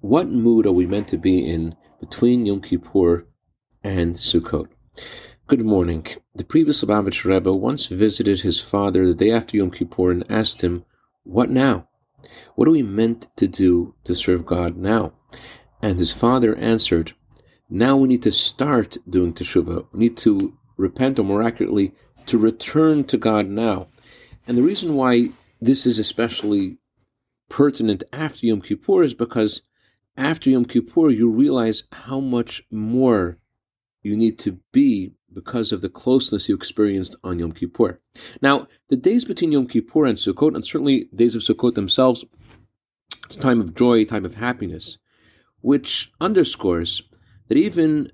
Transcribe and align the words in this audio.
what 0.00 0.28
mood 0.28 0.64
are 0.64 0.72
we 0.72 0.86
meant 0.86 1.08
to 1.08 1.16
be 1.16 1.44
in 1.44 1.74
between 1.98 2.46
Yom 2.46 2.60
Kippur 2.60 3.26
and 3.82 4.14
Sukkot? 4.14 4.68
Good 5.48 5.64
morning. 5.64 6.06
The 6.34 6.44
previous 6.44 6.84
Lubavitch 6.84 7.24
Rebbe 7.24 7.50
once 7.50 7.86
visited 7.86 8.40
his 8.40 8.60
father 8.60 9.06
the 9.06 9.14
day 9.14 9.32
after 9.32 9.56
Yom 9.56 9.72
Kippur 9.72 10.12
and 10.12 10.30
asked 10.30 10.62
him, 10.62 10.84
What 11.24 11.50
now? 11.50 11.88
What 12.54 12.68
are 12.68 12.72
we 12.72 12.82
meant 12.82 13.26
to 13.36 13.48
do 13.48 13.94
to 14.04 14.14
serve 14.14 14.46
God 14.46 14.76
now? 14.76 15.14
And 15.82 15.98
his 15.98 16.12
father 16.12 16.54
answered, 16.54 17.14
Now 17.68 17.96
we 17.96 18.08
need 18.08 18.22
to 18.22 18.32
start 18.32 18.98
doing 19.08 19.32
teshuvah. 19.32 19.88
We 19.92 19.98
need 19.98 20.16
to 20.18 20.56
repent, 20.76 21.18
or 21.18 21.24
more 21.24 21.42
accurately, 21.42 21.92
to 22.26 22.38
return 22.38 23.02
to 23.04 23.16
God 23.16 23.48
now. 23.48 23.88
And 24.46 24.56
the 24.56 24.62
reason 24.62 24.94
why 24.94 25.30
this 25.60 25.86
is 25.86 25.98
especially 25.98 26.78
pertinent 27.48 28.04
after 28.12 28.46
Yom 28.46 28.60
Kippur 28.60 29.02
is 29.02 29.14
because 29.14 29.62
after 30.18 30.50
Yom 30.50 30.64
Kippur 30.64 31.10
you 31.10 31.30
realize 31.30 31.84
how 31.92 32.20
much 32.20 32.64
more 32.70 33.38
you 34.02 34.16
need 34.16 34.38
to 34.40 34.58
be 34.72 35.14
because 35.32 35.70
of 35.70 35.80
the 35.80 35.88
closeness 35.88 36.48
you 36.48 36.54
experienced 36.54 37.14
on 37.22 37.38
Yom 37.38 37.52
Kippur. 37.52 38.00
Now, 38.42 38.66
the 38.88 38.96
days 38.96 39.24
between 39.24 39.52
Yom 39.52 39.68
Kippur 39.68 40.06
and 40.06 40.18
Sukkot, 40.18 40.54
and 40.54 40.64
certainly 40.64 41.08
days 41.14 41.34
of 41.34 41.42
Sukkot 41.42 41.74
themselves, 41.74 42.24
it's 43.26 43.36
a 43.36 43.40
time 43.40 43.60
of 43.60 43.74
joy, 43.74 43.98
a 43.98 44.04
time 44.04 44.24
of 44.24 44.34
happiness, 44.34 44.98
which 45.60 46.10
underscores 46.20 47.02
that 47.46 47.58
even 47.58 48.10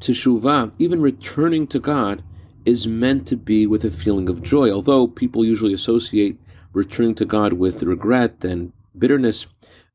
teshuvah, 0.00 0.72
even 0.78 1.00
returning 1.00 1.66
to 1.68 1.80
God, 1.80 2.22
is 2.64 2.86
meant 2.86 3.26
to 3.28 3.36
be 3.36 3.66
with 3.66 3.84
a 3.84 3.90
feeling 3.90 4.28
of 4.28 4.42
joy. 4.42 4.70
Although 4.70 5.06
people 5.06 5.44
usually 5.44 5.74
associate 5.74 6.38
returning 6.72 7.14
to 7.16 7.24
God 7.24 7.54
with 7.54 7.82
regret 7.82 8.44
and 8.44 8.72
bitterness, 8.96 9.46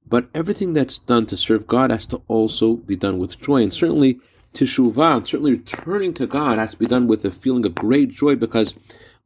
but 0.09 0.29
everything 0.33 0.73
that's 0.73 0.97
done 0.97 1.25
to 1.27 1.37
serve 1.37 1.67
God 1.67 1.91
has 1.91 2.05
to 2.07 2.21
also 2.27 2.75
be 2.75 2.95
done 2.95 3.19
with 3.19 3.39
joy. 3.39 3.63
And 3.63 3.73
certainly 3.73 4.19
teshuvah, 4.53 5.27
certainly 5.27 5.51
returning 5.51 6.13
to 6.15 6.27
God 6.27 6.57
has 6.57 6.71
to 6.71 6.79
be 6.79 6.87
done 6.87 7.07
with 7.07 7.23
a 7.25 7.31
feeling 7.31 7.65
of 7.65 7.75
great 7.75 8.09
joy 8.09 8.35
because, 8.35 8.73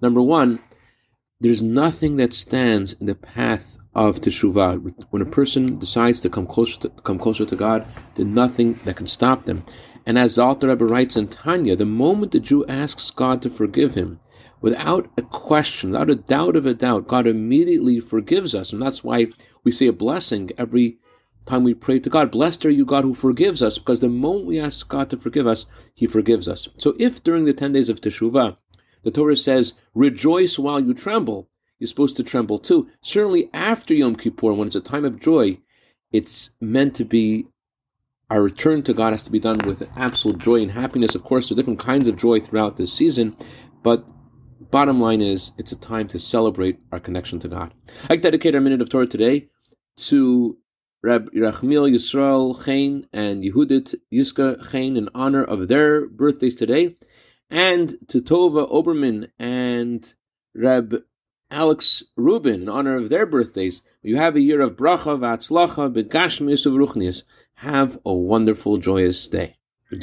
number 0.02 0.22
one, 0.22 0.60
there's 1.40 1.62
nothing 1.62 2.18
that 2.18 2.34
stands 2.34 2.94
in 2.94 3.06
the 3.06 3.16
path 3.16 3.78
of 3.96 4.20
teshuvah. 4.20 5.06
When 5.10 5.22
a 5.22 5.26
person 5.26 5.78
decides 5.80 6.20
to 6.22 6.30
come 6.30 6.48
closer 6.48 6.80
to 6.82 6.90
come 6.90 7.20
closer 7.20 7.46
to 7.46 7.56
God, 7.56 7.88
there's 8.16 8.28
nothing 8.28 8.74
that 8.86 8.98
can 8.98 9.08
stop 9.08 9.46
them. 9.46 9.64
And 10.06 10.18
as 10.20 10.36
the 10.36 10.44
Alter 10.44 10.68
Rebbe 10.68 10.86
writes 10.86 11.16
in 11.16 11.28
Tanya, 11.28 11.76
the 11.76 11.86
moment 11.86 12.34
the 12.34 12.40
Jew 12.40 12.66
asks 12.68 13.10
God 13.10 13.42
to 13.42 13.50
forgive 13.50 13.96
him, 13.96 14.20
without 14.62 15.10
a 15.18 15.22
question, 15.22 15.92
without 15.92 16.10
a 16.10 16.16
doubt 16.16 16.56
of 16.56 16.66
a 16.66 16.74
doubt, 16.74 17.08
God 17.08 17.28
immediately 17.28 18.00
forgives 18.00 18.56
us. 18.56 18.72
And 18.72 18.82
that's 18.82 19.04
why 19.04 19.28
we 19.64 19.72
say 19.72 19.88
a 19.88 19.94
blessing 19.94 20.52
every 20.58 20.98
time 21.46 21.64
we 21.64 21.74
pray 21.74 22.00
to 22.00 22.10
God. 22.10 22.32
Blessed 22.32 22.66
are 22.66 22.70
you, 22.70 22.86
God, 22.86 23.04
who 23.04 23.14
forgives 23.14 23.62
us, 23.62 23.78
because 23.78 24.00
the 24.00 24.10
moment 24.10 24.46
we 24.46 24.60
ask 24.60 24.88
God 24.88 25.10
to 25.10 25.18
forgive 25.18 25.48
us, 25.48 25.66
He 25.94 26.06
forgives 26.06 26.48
us. 26.48 26.70
So 26.80 26.96
if 26.98 27.24
during 27.24 27.44
the 27.46 27.54
10 27.54 27.74
days 27.74 27.90
of 27.90 28.00
Teshuvah, 28.00 28.58
the 29.04 29.12
Torah 29.12 29.36
says, 29.36 29.74
rejoice 29.94 30.58
while 30.58 30.80
you 30.80 30.94
tremble, 30.94 31.50
you're 31.78 31.88
supposed 31.90 32.16
to 32.16 32.24
tremble 32.24 32.60
too. 32.60 32.90
Certainly 33.02 33.50
after 33.54 33.94
Yom 33.94 34.16
Kippur, 34.16 34.54
when 34.54 34.68
it's 34.68 34.76
a 34.78 34.82
time 34.82 35.04
of 35.04 35.20
joy, 35.20 35.60
it's 36.14 36.52
meant 36.62 36.96
to 36.96 37.04
be 37.04 37.48
our 38.30 38.42
return 38.42 38.82
to 38.84 38.94
God 38.94 39.12
has 39.12 39.24
to 39.26 39.32
be 39.32 39.40
done 39.40 39.58
with 39.66 39.92
absolute 39.98 40.40
joy 40.40 40.62
and 40.62 40.72
happiness. 40.72 41.14
Of 41.14 41.24
course, 41.24 41.50
there 41.50 41.56
are 41.56 41.58
different 41.58 41.80
kinds 41.80 42.08
of 42.08 42.16
joy 42.16 42.40
throughout 42.40 42.78
this 42.78 42.94
season, 42.94 43.36
but 43.84 44.08
bottom 44.72 45.00
line 45.00 45.22
is 45.22 45.52
it's 45.58 45.72
a 45.72 45.76
time 45.76 46.08
to 46.10 46.20
celebrate 46.20 46.80
our 46.92 47.00
connection 47.00 47.40
to 47.40 47.48
God. 47.48 47.74
I 48.10 48.16
dedicate 48.16 48.56
our 48.56 48.62
minute 48.62 48.82
of 48.82 48.90
Torah 48.90 49.08
today 49.08 49.50
to 49.98 50.58
Reb 51.04 51.30
Rachmiel 51.34 51.86
Yisrael 51.86 52.64
Chain 52.64 53.08
and 53.12 53.44
Yehudit 53.44 53.96
Yuska 54.12 54.72
Chain 54.72 54.96
in 54.98 55.10
honor 55.14 55.44
of 55.44 55.68
their 55.68 56.08
birthdays 56.08 56.56
today, 56.56 56.96
and 57.50 57.96
to 58.08 58.22
Tova 58.22 58.70
Oberman 58.72 59.30
and 59.38 60.14
Reb 60.56 61.04
Alex 61.52 62.04
Rubin 62.16 62.64
in 62.64 62.70
honor 62.70 62.96
of 62.96 63.10
their 63.10 63.26
birthdays. 63.26 63.82
You 64.02 64.18
have 64.18 64.36
a 64.36 64.42
year 64.42 64.62
of 64.62 64.76
bracha, 64.76 65.20
v'atzlacha, 65.20 65.94
begashmis, 65.94 66.66
ruchnias. 66.66 67.24
Have 67.56 68.00
a 68.06 68.14
wonderful, 68.14 68.78
joyous 68.78 69.28
day. 69.28 69.58
Good 69.90 70.02